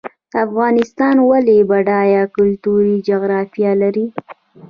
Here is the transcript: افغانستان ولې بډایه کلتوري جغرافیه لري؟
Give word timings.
افغانستان 0.45 1.15
ولې 1.29 1.57
بډایه 1.69 2.23
کلتوري 2.35 2.95
جغرافیه 3.07 3.71
لري؟ 3.81 4.05